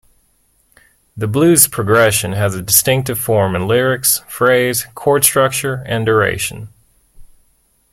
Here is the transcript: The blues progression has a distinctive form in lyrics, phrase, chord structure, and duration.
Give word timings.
The 1.15 1.27
blues 1.27 1.67
progression 1.67 2.31
has 2.33 2.55
a 2.55 2.63
distinctive 2.63 3.19
form 3.19 3.55
in 3.55 3.67
lyrics, 3.67 4.23
phrase, 4.27 4.87
chord 4.95 5.23
structure, 5.23 5.83
and 5.85 6.07
duration. 6.07 6.69